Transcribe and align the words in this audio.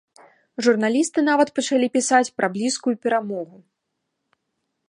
Журналісты 0.67 1.19
нават 1.27 1.53
пачалі 1.59 1.89
пісаць 1.97 2.25
пра 2.39 2.47
блізкую 2.57 2.95
перамогу. 3.07 3.57